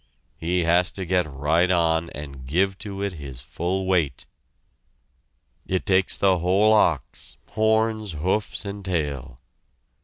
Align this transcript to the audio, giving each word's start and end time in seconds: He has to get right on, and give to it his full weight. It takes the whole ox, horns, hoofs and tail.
He 0.39 0.63
has 0.63 0.89
to 0.93 1.05
get 1.05 1.31
right 1.31 1.69
on, 1.69 2.09
and 2.09 2.47
give 2.47 2.75
to 2.79 3.03
it 3.03 3.13
his 3.13 3.39
full 3.39 3.85
weight. 3.85 4.25
It 5.67 5.85
takes 5.85 6.17
the 6.17 6.39
whole 6.39 6.73
ox, 6.73 7.37
horns, 7.49 8.13
hoofs 8.13 8.65
and 8.65 8.83
tail. 8.83 9.39